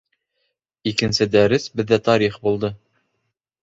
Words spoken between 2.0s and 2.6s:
тарих